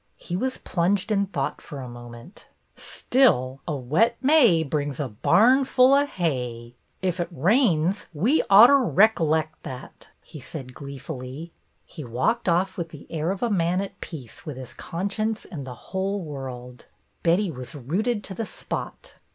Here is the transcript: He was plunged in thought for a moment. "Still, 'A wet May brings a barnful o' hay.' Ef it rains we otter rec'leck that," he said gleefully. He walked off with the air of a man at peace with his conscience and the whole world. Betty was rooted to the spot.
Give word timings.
He 0.17 0.35
was 0.35 0.57
plunged 0.57 1.11
in 1.11 1.27
thought 1.27 1.61
for 1.61 1.79
a 1.79 1.87
moment. 1.87 2.47
"Still, 2.75 3.61
'A 3.67 3.75
wet 3.75 4.17
May 4.19 4.63
brings 4.63 4.99
a 4.99 5.07
barnful 5.09 5.93
o' 5.93 6.07
hay.' 6.07 6.73
Ef 7.03 7.19
it 7.19 7.27
rains 7.31 8.07
we 8.11 8.41
otter 8.49 8.79
rec'leck 8.83 9.49
that," 9.61 10.09
he 10.23 10.39
said 10.41 10.73
gleefully. 10.73 11.51
He 11.85 12.03
walked 12.03 12.49
off 12.49 12.79
with 12.79 12.89
the 12.89 13.05
air 13.11 13.29
of 13.29 13.43
a 13.43 13.51
man 13.51 13.79
at 13.79 14.01
peace 14.01 14.43
with 14.43 14.57
his 14.57 14.73
conscience 14.73 15.45
and 15.45 15.67
the 15.67 15.75
whole 15.91 16.19
world. 16.23 16.87
Betty 17.21 17.51
was 17.51 17.75
rooted 17.75 18.23
to 18.23 18.33
the 18.33 18.47
spot. 18.47 19.17